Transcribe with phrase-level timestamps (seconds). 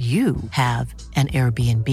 [0.00, 1.86] you have an Airbnb.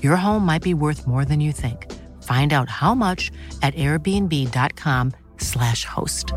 [0.00, 1.90] Your home might be worth more than you think.
[2.22, 6.32] Find out how much at airbnb.com/slash host.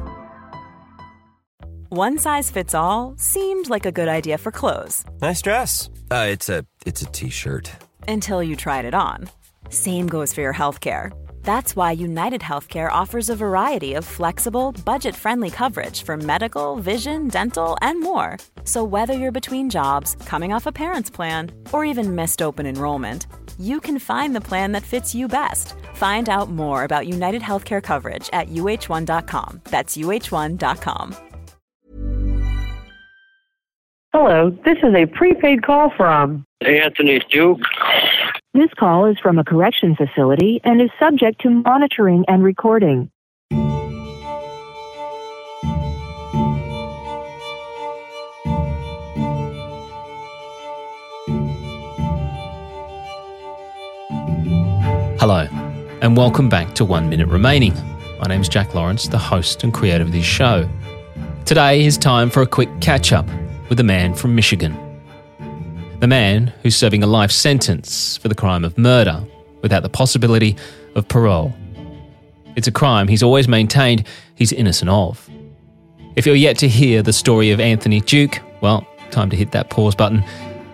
[1.90, 5.04] One size fits all seemed like a good idea for clothes.
[5.22, 5.92] Nice dress.
[6.10, 7.70] Uh, it's a it's a t-shirt.
[8.08, 9.30] Until you tried it on.
[9.70, 11.12] Same goes for your health care.
[11.44, 17.28] That's why United Healthcare offers a variety of flexible, budget friendly coverage for medical, vision,
[17.28, 18.40] dental, and more.
[18.66, 23.28] So, whether you're between jobs, coming off a parent's plan, or even missed open enrollment,
[23.58, 25.76] you can find the plan that fits you best.
[25.94, 29.62] Find out more about United Healthcare coverage at uh1.com.
[29.70, 31.16] That's uh1.com.
[34.14, 37.60] Hello, this is a prepaid call from Anthony Duke.
[38.54, 43.12] This call is from a correction facility and is subject to monitoring and recording.
[55.28, 55.48] Hello,
[56.04, 57.74] and welcome back to One Minute Remaining.
[58.20, 60.70] My name is Jack Lawrence, the host and creator of this show.
[61.46, 63.28] Today is time for a quick catch up
[63.68, 64.78] with a man from Michigan.
[66.00, 69.24] The man who's serving a life sentence for the crime of murder
[69.64, 70.58] without the possibility
[70.94, 71.52] of parole.
[72.56, 75.28] It's a crime he's always maintained he's innocent of.
[76.16, 79.72] If you're yet to hear the story of Anthony Duke, well, time to hit that
[79.72, 80.20] pause button,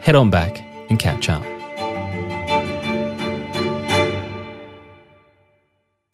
[0.02, 1.42] head on back and catch up.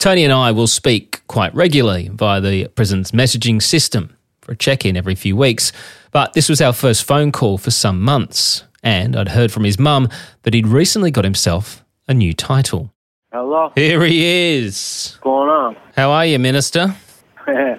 [0.08, 4.86] Tony and I will speak quite regularly via the prison's messaging system for a check
[4.86, 5.74] in every few weeks,
[6.14, 9.78] but this was our first phone call for some months, and I'd heard from his
[9.78, 10.08] mum
[10.44, 12.94] that he'd recently got himself a new title.
[13.34, 13.74] Hello.
[13.76, 15.10] Here he is.
[15.16, 15.76] What's going on?
[15.98, 16.96] How are you, Minister?
[17.50, 17.78] you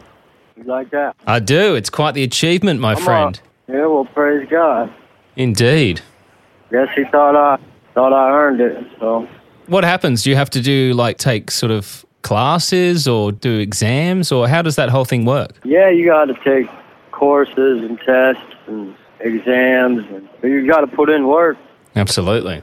[0.66, 1.16] like that?
[1.26, 1.76] I do.
[1.76, 3.40] It's quite the achievement, my Come friend.
[3.68, 3.74] on.
[3.74, 4.92] Yeah, well, praise God.
[5.36, 6.02] Indeed.
[6.70, 7.58] Yes, he thought I
[7.94, 8.86] thought I earned it.
[9.00, 9.26] So
[9.66, 10.24] What happens?
[10.24, 14.62] Do you have to do like take sort of classes or do exams, or how
[14.62, 15.52] does that whole thing work?
[15.64, 16.68] yeah, you got to take
[17.12, 21.56] courses and tests and exams, and you got to put in work.
[21.96, 22.62] Absolutely.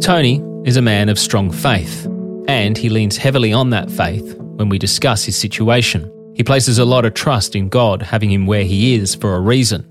[0.00, 2.06] Tony is a man of strong faith,
[2.48, 6.10] and he leans heavily on that faith when we discuss his situation.
[6.34, 9.40] He places a lot of trust in God having him where he is for a
[9.40, 9.86] reason,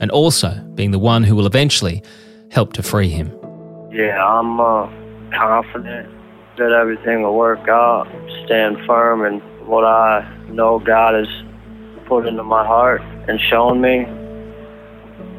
[0.00, 2.02] and also being the one who will eventually
[2.50, 3.32] help to free him.
[3.92, 4.86] Yeah, I'm uh,
[5.36, 6.08] confident
[6.56, 8.06] that everything will work out.
[8.46, 11.28] Stand firm in what I know God has
[12.06, 14.06] put into my heart and shown me.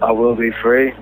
[0.03, 0.93] I will be free.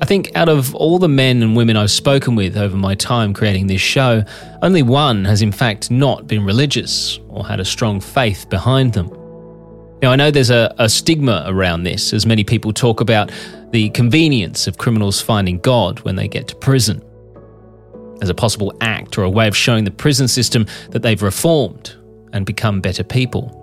[0.00, 3.34] I think out of all the men and women I've spoken with over my time
[3.34, 4.24] creating this show,
[4.62, 9.17] only one has in fact not been religious or had a strong faith behind them.
[10.00, 13.32] Now, I know there's a, a stigma around this, as many people talk about
[13.72, 17.02] the convenience of criminals finding God when they get to prison
[18.22, 21.96] as a possible act or a way of showing the prison system that they've reformed
[22.32, 23.54] and become better people.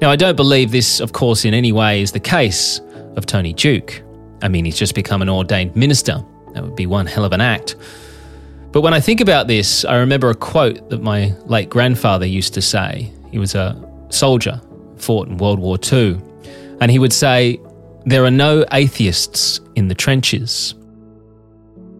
[0.00, 2.80] Now, I don't believe this, of course, in any way is the case
[3.16, 4.02] of Tony Duke.
[4.42, 6.24] I mean, he's just become an ordained minister.
[6.54, 7.76] That would be one hell of an act.
[8.70, 12.54] But when I think about this, I remember a quote that my late grandfather used
[12.54, 13.12] to say.
[13.30, 13.76] He was a
[14.10, 14.60] soldier,
[15.00, 16.20] fought in World War II.
[16.80, 17.60] And he would say,
[18.06, 20.74] There are no atheists in the trenches.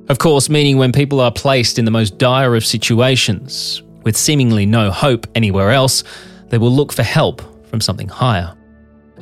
[0.08, 4.64] Of course, meaning when people are placed in the most dire of situations, with seemingly
[4.64, 6.02] no hope anywhere else,
[6.48, 8.56] they will look for help from something higher,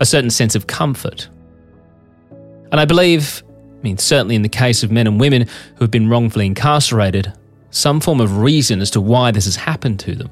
[0.00, 1.28] a certain sense of comfort.
[2.70, 3.42] And I believe,
[3.78, 7.32] I mean, certainly in the case of men and women who have been wrongfully incarcerated,
[7.70, 10.30] some form of reason as to why this has happened to them.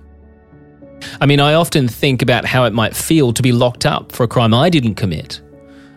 [1.20, 4.24] I mean, I often think about how it might feel to be locked up for
[4.24, 5.40] a crime I didn't commit,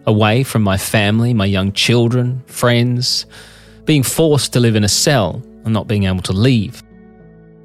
[0.05, 3.25] away from my family, my young children, friends,
[3.85, 6.83] being forced to live in a cell and not being able to leave,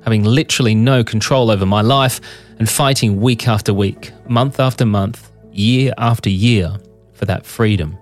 [0.05, 2.21] having literally no control over my life
[2.59, 6.77] and fighting week after week, month after month, year after year
[7.13, 7.97] for that freedom.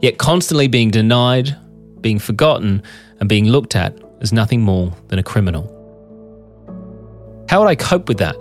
[0.00, 1.56] Yet constantly being denied,
[2.00, 2.82] being forgotten,
[3.20, 5.77] and being looked at as nothing more than a criminal.
[7.48, 8.36] How would I cope with that?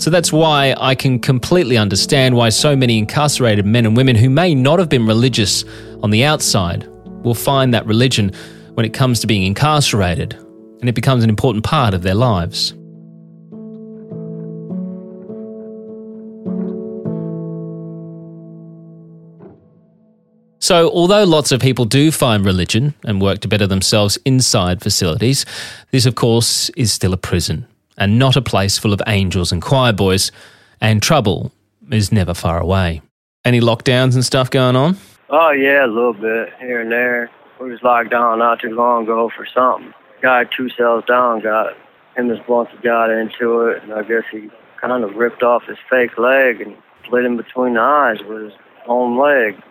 [0.00, 4.30] So that's why I can completely understand why so many incarcerated men and women who
[4.30, 5.64] may not have been religious
[6.02, 6.88] on the outside
[7.22, 8.32] will find that religion
[8.74, 10.34] when it comes to being incarcerated
[10.80, 12.74] and it becomes an important part of their lives.
[20.72, 25.44] So, although lots of people do find religion and work to better themselves inside facilities,
[25.90, 27.66] this, of course, is still a prison
[27.98, 30.32] and not a place full of angels and choir boys,
[30.80, 31.52] and trouble
[31.90, 33.02] is never far away.
[33.44, 34.96] Any lockdowns and stuff going on?
[35.28, 37.30] Oh yeah, a little bit here and there.
[37.60, 39.92] We was locked down not too long ago for something.
[40.22, 41.76] Guy two cells down got him
[42.16, 44.48] and his bunkie got into it, and I guess he
[44.80, 48.52] kind of ripped off his fake leg and split him between the eyes with his
[48.86, 49.62] own leg.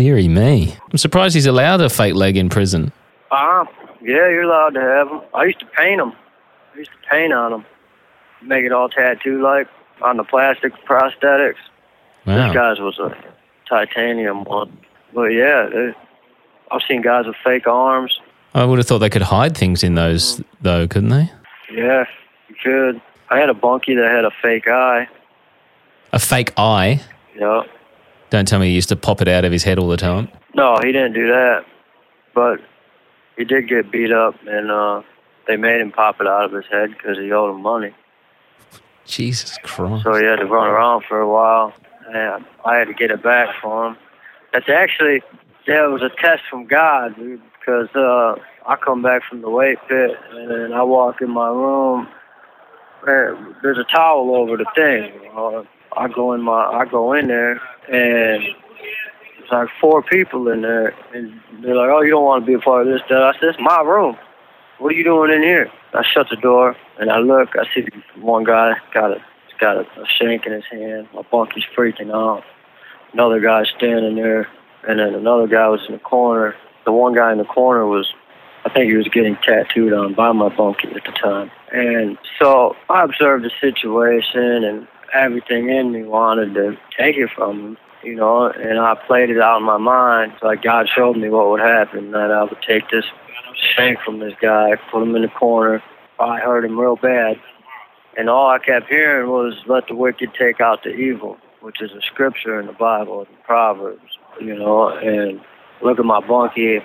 [0.00, 0.74] Deary me.
[0.90, 2.90] I'm surprised he's allowed a fake leg in prison.
[3.30, 3.66] Uh,
[4.00, 5.20] yeah, you're allowed to have them.
[5.34, 6.14] I used to paint them.
[6.74, 7.66] I used to paint on them,
[8.40, 9.68] make it all tattoo like
[10.00, 11.56] on the plastic prosthetics.
[12.26, 12.46] Wow.
[12.46, 13.14] This guy's was a
[13.68, 14.74] titanium one.
[15.12, 15.94] But yeah, they,
[16.72, 18.18] I've seen guys with fake arms.
[18.54, 21.30] I would have thought they could hide things in those, though, couldn't they?
[21.70, 22.06] Yeah,
[22.48, 23.02] you could.
[23.28, 25.08] I had a bunkie that had a fake eye.
[26.14, 27.02] A fake eye.
[27.36, 27.64] Yeah.
[28.30, 30.28] Don't tell me he used to pop it out of his head all the time.
[30.54, 31.64] No, he didn't do that.
[32.34, 32.60] But
[33.36, 35.02] he did get beat up, and uh,
[35.46, 37.92] they made him pop it out of his head because he owed them money.
[39.04, 40.04] Jesus Christ.
[40.04, 41.72] So he had to run around for a while,
[42.08, 43.96] and I had to get it back for him.
[44.52, 45.22] That's actually,
[45.66, 48.36] yeah, it was a test from God, dude, because uh,
[48.66, 52.06] I come back from the weight pit, and then I walk in my room,
[53.06, 55.12] and there's a towel over the thing.
[55.36, 55.64] Uh,
[55.96, 58.42] I go in my, I go in there, and
[59.38, 62.54] there's like four people in there, and they're like, "Oh, you don't want to be
[62.54, 64.16] a part of this." That I said, "It's my room.
[64.78, 67.50] What are you doing in here?" I shut the door, and I look.
[67.56, 69.22] I see one guy got a
[69.60, 71.08] got a, a shank in his hand.
[71.14, 72.44] My bunkie's freaking out.
[73.12, 74.48] Another guy standing there,
[74.88, 76.54] and then another guy was in the corner.
[76.84, 78.12] The one guy in the corner was,
[78.64, 81.50] I think he was getting tattooed on by my bunkie at the time.
[81.72, 87.60] And so I observed the situation, and everything in me wanted to take it from
[87.60, 90.32] him, you know, and I played it out in my mind.
[90.42, 93.04] Like God showed me what would happen, that I would take this
[93.76, 95.82] shank from this guy, put him in the corner.
[96.18, 97.40] I hurt him real bad.
[98.16, 101.92] And all I kept hearing was, let the wicked take out the evil, which is
[101.92, 105.40] a scripture in the Bible, in Proverbs, you know, and
[105.80, 106.80] look at my bunkie.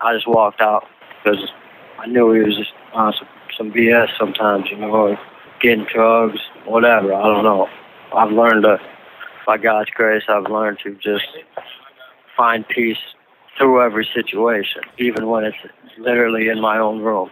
[0.00, 0.84] I just walked out
[1.22, 1.50] because
[1.98, 5.16] I knew he was just on some, some BS sometimes, you know,
[5.60, 7.12] getting drugs, whatever.
[7.14, 7.68] I don't know.
[8.14, 8.78] I've learned to,
[9.46, 11.26] by God's grace, I've learned to just
[12.36, 12.98] find peace
[13.56, 15.56] through every situation, even when it's
[15.98, 17.30] literally in my own room.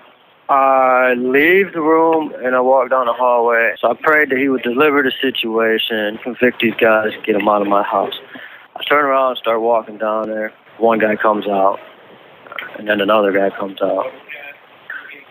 [0.48, 3.74] I leave the room and I walk down the hallway.
[3.80, 7.62] So I prayed that he would deliver the situation, convict these guys, get them out
[7.62, 8.14] of my house.
[8.76, 10.52] I turn around and start walking down there.
[10.78, 11.78] One guy comes out,
[12.78, 14.06] and then another guy comes out.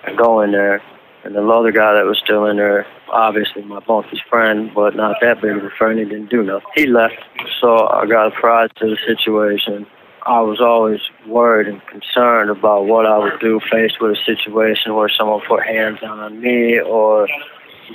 [0.06, 0.82] I go in there,
[1.24, 5.16] and the other guy that was still in there, obviously my bunkie's friend, but not
[5.22, 6.68] that big of a friend, he didn't do nothing.
[6.76, 7.16] He left,
[7.62, 9.86] so I got apprised to the situation.
[10.26, 14.96] I was always worried and concerned about what I would do faced with a situation
[14.96, 17.28] where someone put hands on me or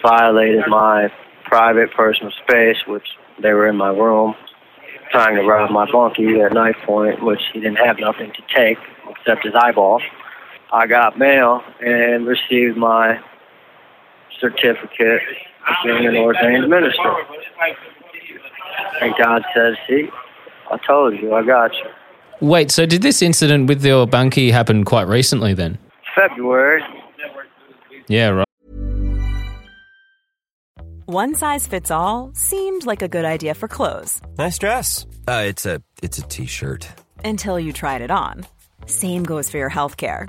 [0.02, 1.10] violated my
[1.44, 3.06] private personal space, which
[3.40, 4.34] they were in my room,
[5.10, 8.78] trying to rob my bunkie at knife point, which he didn't have nothing to take
[9.08, 10.00] except his eyeball.
[10.72, 13.18] I got mail and received my
[14.40, 15.22] certificate
[15.68, 17.14] of being an ordained minister.
[19.00, 20.08] And God says, see,
[20.70, 21.86] I told you, I got you.
[22.40, 25.78] Wait, so did this incident with your bunkie happen quite recently then?
[26.14, 26.82] February.
[28.08, 28.44] Yeah, right.
[31.06, 35.06] One size fits all seemed like a good idea for clothes Nice dress.
[35.26, 36.86] Uh, it's a it's a t-shirt.
[37.24, 38.44] until you tried it on.
[38.86, 40.28] Same goes for your healthcare.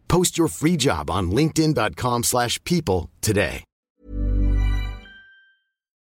[0.11, 3.63] Post your free job on linkedin.com/people slash people today.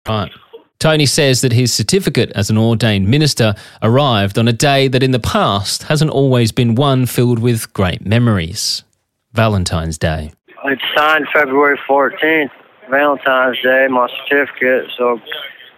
[0.09, 0.33] Right.
[0.79, 5.11] Tony says that his certificate as an ordained minister arrived on a day that in
[5.11, 8.85] the past hasn't always been one filled with great memories
[9.33, 10.33] Valentine's Day.
[10.65, 12.51] It's signed February 14th,
[12.91, 14.91] Valentine's Day, my certificate.
[14.97, 15.21] So,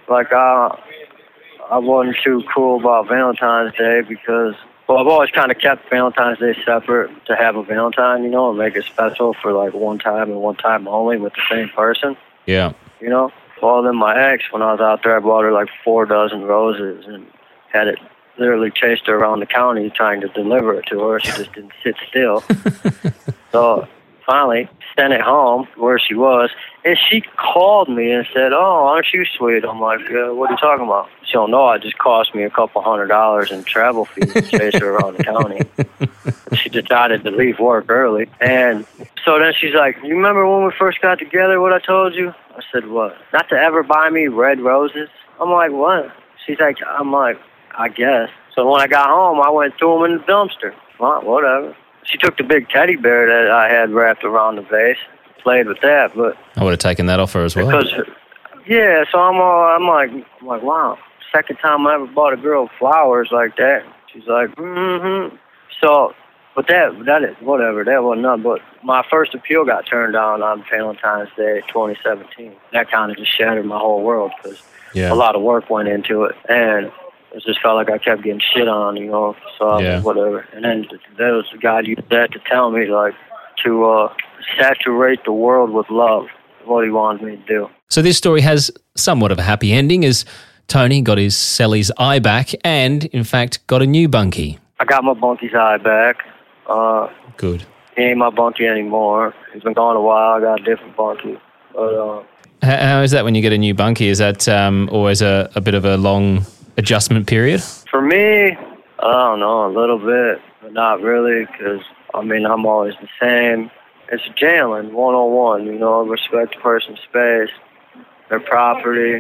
[0.09, 0.79] like, I,
[1.71, 4.55] I wasn't too cool about Valentine's Day because,
[4.91, 8.51] well, I've always kind of kept Valentine's Day separate to have a Valentine, you know,
[8.51, 11.69] and make it special for like one time and one time only with the same
[11.69, 12.17] person,
[12.47, 12.73] Yeah.
[13.01, 13.31] you know.
[13.63, 16.43] Well, then my ex, when I was out there, I bought her like four dozen
[16.43, 17.25] roses and
[17.73, 17.99] had it
[18.37, 21.21] literally chased her around the county trying to deliver it to her.
[21.21, 22.43] She just didn't sit still.
[23.53, 23.89] So
[24.25, 26.51] finally sent it home where she was,
[26.85, 30.53] and she called me and said, "Oh, aren't you sweet?" I'm like, uh, "What are
[30.53, 31.71] you talking about?" She don't know.
[31.73, 35.19] It just cost me a couple hundred dollars in travel fees to chase her around
[35.19, 35.61] the county.
[36.53, 38.85] She decided to leave work early, and
[39.25, 41.61] so then she's like, "You remember when we first got together?
[41.61, 43.17] What I told you?" I said, "What?
[43.33, 45.09] Not to ever buy me red roses."
[45.41, 46.11] I'm like, "What?"
[46.45, 47.39] She's like, "I'm like,
[47.79, 50.75] I guess." So when I got home, I went threw them in the dumpster.
[50.99, 51.77] Well, whatever.
[52.03, 54.99] She took the big teddy bear that I had wrapped around the vase,
[55.43, 57.67] played with that, but I would have taken that off her as well.
[57.67, 57.93] because
[58.67, 60.99] yeah, so I'm all I'm like I'm like wow,
[61.33, 63.85] second time I ever bought a girl flowers like that.
[64.13, 65.37] She's like mm-hmm.
[65.81, 66.15] So,
[66.55, 67.85] but that that is whatever.
[67.85, 68.43] That wasn't nothing.
[68.43, 72.53] But my first appeal got turned down on Valentine's Day 2017.
[72.73, 75.13] That kind of just shattered my whole world because Yeah.
[75.13, 76.91] a lot of work went into it, and
[77.33, 79.37] it just felt like I kept getting shit on, you know.
[79.59, 80.03] So Yeah.
[80.03, 80.45] whatever.
[80.53, 83.15] And then there was the guy used that to tell me like
[83.65, 84.15] to uh
[84.59, 86.27] saturate the world with love.
[86.65, 87.71] What he wanted me to do.
[87.89, 90.25] So this story has somewhat of a happy ending as
[90.69, 94.59] Tony got his Sally's eye back and, in fact, got a new bunkie.
[94.79, 96.19] I got my bunkie's eye back.
[96.69, 97.65] Uh, Good.
[97.97, 99.35] he ain't my bunkie anymore.
[99.53, 100.35] He's been gone a while.
[100.35, 101.39] I got a different bunkie.
[101.75, 102.23] But uh,
[102.63, 104.09] How, how is that when you get a new bunkie?
[104.09, 106.45] Is that um, always a, a bit of a long
[106.77, 107.63] adjustment period?
[107.91, 111.81] for me, I don't know, a little bit, but not really, because,
[112.15, 113.71] I mean, I'm always the same.
[114.13, 117.51] It's jailing, one-on-one, you know, respect the person's space,
[118.29, 119.19] their property,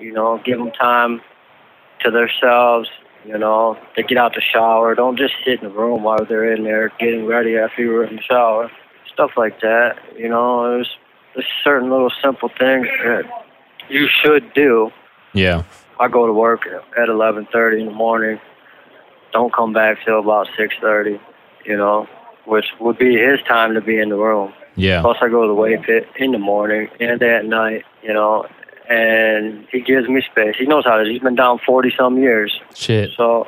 [0.00, 1.20] you know, give them time
[2.00, 2.88] to themselves,
[3.26, 4.94] you know, they get out the shower.
[4.94, 8.04] Don't just sit in the room while they're in there getting ready after you were
[8.04, 8.70] in the shower.
[9.12, 10.96] Stuff like that, you know, there's,
[11.34, 13.24] there's certain little simple things that
[13.88, 14.90] you should do
[15.34, 15.64] Yeah.
[16.00, 18.40] I go to work at eleven thirty in the morning.
[19.32, 21.20] Don't come back till about six thirty.
[21.64, 22.06] You know,
[22.44, 24.52] which would be his time to be in the room.
[24.76, 25.00] Yeah.
[25.02, 27.84] Plus, I go to the weight pit in the morning and at night.
[28.02, 28.46] You know,
[28.88, 30.56] and he gives me space.
[30.58, 31.04] He knows how to.
[31.10, 33.12] He's been down forty some years, Shit.
[33.16, 33.46] so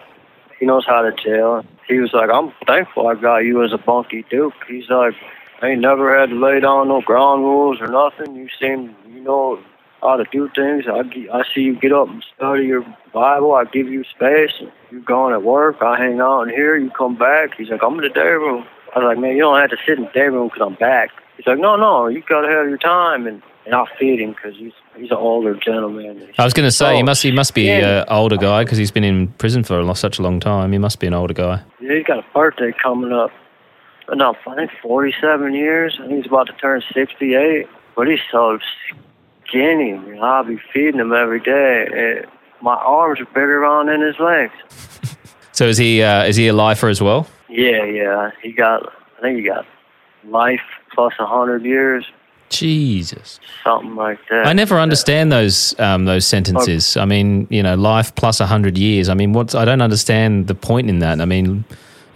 [0.59, 1.65] he knows how to jail.
[1.87, 5.15] He was like, "I'm thankful I got you as a bunkie duke." He's like,
[5.63, 8.35] "I ain't never had to lay down no ground rules or nothing.
[8.35, 9.59] You seem, you know,
[10.03, 10.85] how to do things.
[10.87, 11.01] I,
[11.33, 13.55] I see you get up and study your Bible.
[13.55, 14.53] I give you space.
[14.91, 15.77] You gone at work.
[15.83, 16.77] I hang out in here.
[16.77, 17.57] You come back.
[17.57, 18.65] He's like, I'm in the day room.
[18.95, 20.75] I was like, man, you don't have to sit in the day room because I'm
[20.77, 21.11] back.
[21.37, 23.27] He's like, no, no, you got to have your time.
[23.27, 26.29] And, and I'll feed him because he's, he's an older gentleman.
[26.39, 28.03] I was going to say, he Oh, must he must be yeah.
[28.03, 30.73] an older guy because he's been in prison for a such a long time.
[30.73, 31.63] He must be an older guy.
[31.81, 33.31] Yeah, he's got a birthday coming up.
[34.15, 35.99] No, I think 47 years.
[36.01, 37.67] I think he's about to turn 68.
[37.97, 38.59] But he's so
[39.49, 39.99] skinny.
[40.21, 41.87] I'll be feeding him every day.
[41.93, 42.27] And
[42.61, 44.53] my arms are bigger on than his legs.
[45.53, 47.27] So is he uh, is he a lifer as well?
[47.49, 48.31] Yeah, yeah.
[48.43, 49.65] He got, I think he got
[50.25, 50.61] life
[50.93, 52.05] plus a 100 years,
[52.49, 53.41] Jesus.
[53.65, 54.47] something like that.
[54.47, 56.97] I never understand those um, those sentences.
[56.97, 59.09] I mean, you know, life plus hundred years.
[59.09, 61.21] I mean, what's I don't understand the point in that.
[61.21, 61.65] I mean,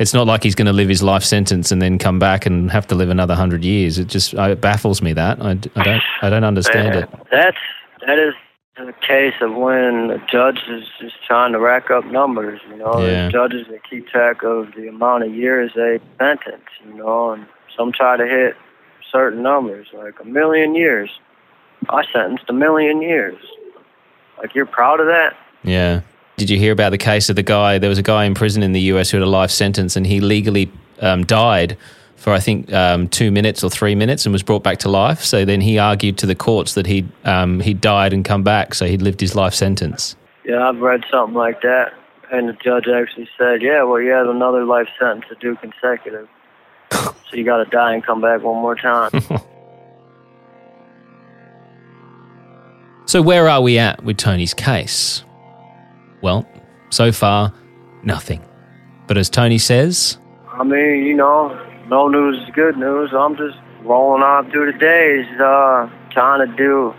[0.01, 2.71] It's not like he's going to live his life sentence and then come back and
[2.71, 3.99] have to live another hundred years.
[3.99, 7.11] It just uh, it baffles me that I, I don't I don't understand Man, it.
[7.31, 7.59] That's
[8.07, 8.33] that is
[8.79, 12.63] the case of when the judge is just trying to rack up numbers.
[12.71, 13.27] You know, Yeah.
[13.27, 16.65] the judges that keep track of the amount of years they sentence.
[16.87, 18.57] You know, and some try to hit
[19.13, 21.11] certain numbers, like a million years.
[21.91, 23.37] I sentenced a million years.
[24.39, 25.37] Like you're proud of that?
[25.63, 26.01] Yeah.
[26.41, 27.77] Did you hear about the case of the guy?
[27.77, 30.07] There was a guy in prison in the US who had a life sentence, and
[30.07, 31.77] he legally um, died
[32.17, 35.23] for I think um, two minutes or three minutes, and was brought back to life.
[35.23, 38.73] So then he argued to the courts that he um, he died and come back,
[38.73, 40.17] so he'd lived his life sentence.
[40.47, 41.93] Yeah, I've read something like that.
[42.33, 46.27] And the judge actually said, yeah, well, you had another life sentence to do consecutive.
[46.91, 49.11] so you got to die and come back one more time.
[53.11, 55.25] So where are we at with Tony's case?
[56.23, 56.47] Well,
[56.91, 57.53] so far,
[58.03, 58.45] nothing.
[59.07, 60.19] But as Tony says,
[60.53, 61.59] I mean, you know,
[61.89, 63.11] no news is good news.
[63.13, 66.95] I'm just rolling on through the days, uh, trying to do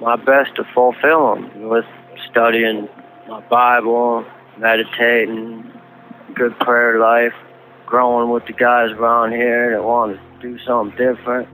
[0.00, 1.84] my best to fulfill them with
[2.30, 2.88] studying
[3.28, 4.24] my Bible,
[4.58, 5.70] meditating,
[6.34, 7.34] good prayer life,
[7.86, 11.48] growing with the guys around here that want to do something different.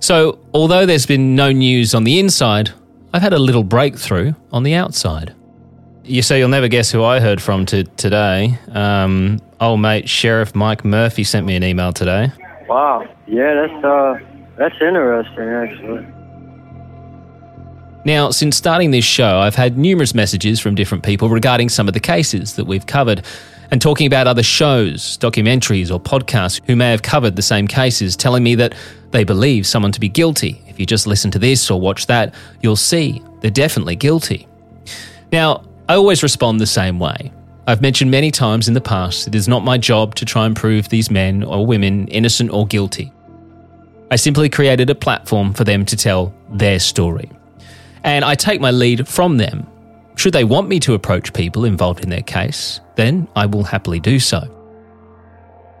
[0.00, 2.70] So, although there's been no news on the inside,
[3.12, 5.34] I've had a little breakthrough on the outside.
[6.10, 8.58] You say you'll never guess who I heard from to today.
[8.72, 12.32] Um, old mate Sheriff Mike Murphy sent me an email today.
[12.68, 13.06] Wow.
[13.28, 14.18] Yeah, that's uh,
[14.56, 16.04] that's interesting actually.
[18.04, 21.94] Now, since starting this show, I've had numerous messages from different people regarding some of
[21.94, 23.24] the cases that we've covered
[23.70, 28.16] and talking about other shows, documentaries, or podcasts who may have covered the same cases,
[28.16, 28.74] telling me that
[29.12, 30.60] they believe someone to be guilty.
[30.66, 34.48] If you just listen to this or watch that, you'll see they're definitely guilty.
[35.30, 37.32] Now, I always respond the same way.
[37.66, 40.54] I've mentioned many times in the past it is not my job to try and
[40.54, 43.12] prove these men or women innocent or guilty.
[44.08, 47.28] I simply created a platform for them to tell their story.
[48.04, 49.66] And I take my lead from them.
[50.14, 53.98] Should they want me to approach people involved in their case, then I will happily
[53.98, 54.48] do so.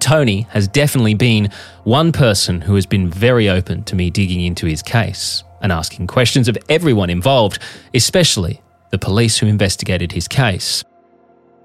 [0.00, 1.52] Tony has definitely been
[1.84, 6.08] one person who has been very open to me digging into his case and asking
[6.08, 7.60] questions of everyone involved,
[7.94, 10.84] especially the police who investigated his case.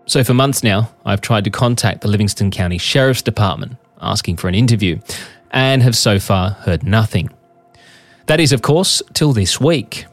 [0.08, 4.48] So, for months now, I've tried to contact the Livingston County Sheriff's Department asking for
[4.48, 5.00] an interview
[5.52, 7.30] and have so far heard nothing.
[8.28, 10.06] That is, of course, till this week.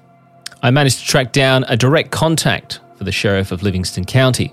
[0.62, 4.52] I managed to track down a direct contact for the Sheriff of Livingston County,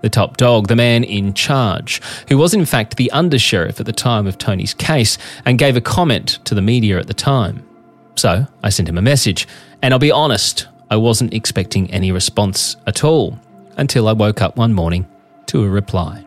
[0.00, 3.92] the top dog, the man in charge, who was in fact the undersheriff at the
[3.92, 7.66] time of Tony's case and gave a comment to the media at the time.
[8.14, 9.46] So I sent him a message,
[9.82, 13.38] and I'll be honest, I wasn't expecting any response at all
[13.78, 15.08] until I woke up one morning
[15.46, 16.22] to a reply.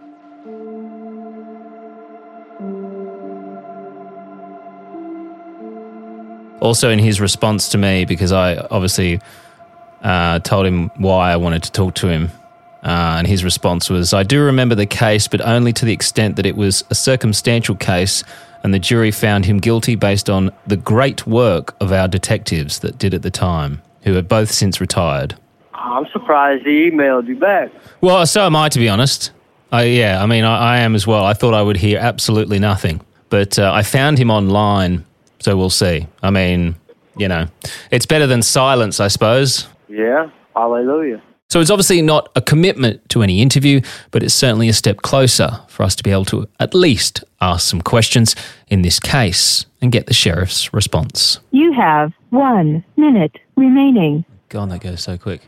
[6.62, 9.20] Also, in his response to me, because I obviously
[10.02, 12.32] uh, told him why I wanted to talk to him,
[12.82, 16.38] uh, and his response was I do remember the case, but only to the extent
[16.38, 18.24] that it was a circumstantial case,
[18.64, 22.98] and the jury found him guilty based on the great work of our detectives that
[22.98, 25.36] did at the time, who have both since retired.
[25.74, 27.72] I'm surprised he emailed you back.
[28.02, 29.32] Well, so am I, to be honest.
[29.72, 31.26] I, yeah, I mean, I, I am as well.
[31.26, 35.06] I thought I would hear absolutely nothing, but uh, I found him online,
[35.40, 36.08] so we'll see.
[36.24, 36.76] I mean,
[37.18, 37.48] you know,
[37.92, 39.68] it's better than silence, I suppose.
[39.90, 41.22] Yeah, hallelujah.
[41.50, 45.60] So it's obviously not a commitment to any interview, but it's certainly a step closer
[45.68, 48.36] for us to be able to at least ask some questions
[48.68, 51.40] in this case and get the sheriff's response.
[51.52, 54.26] You have one minute remaining.
[54.50, 55.42] God, that goes so quick.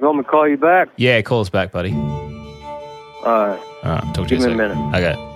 [0.00, 0.88] You want me to call you back?
[0.96, 1.92] Yeah, call us back, buddy.
[1.92, 1.96] All
[3.24, 3.60] right.
[3.84, 4.90] All right, talk to Give you me in a a second.
[4.92, 5.12] minute.
[5.14, 5.28] Okay.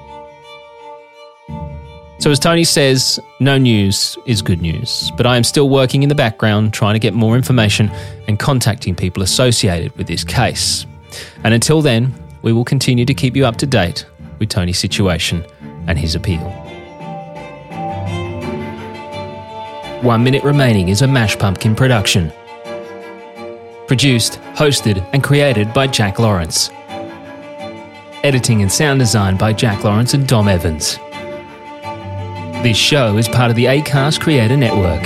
[2.19, 6.09] So, as Tony says, no news is good news, but I am still working in
[6.09, 7.91] the background trying to get more information
[8.27, 10.87] and contacting people associated with this case.
[11.45, 14.07] And until then, we will continue to keep you up to date
[14.39, 15.45] with Tony's situation
[15.87, 16.41] and his appeal.
[20.03, 22.31] One Minute Remaining is a Mash Pumpkin production.
[23.87, 26.71] Produced, hosted, and created by Jack Lawrence.
[28.23, 30.99] Editing and sound design by Jack Lawrence and Dom Evans.
[32.63, 35.03] This show is part of the ACAST Creator Network.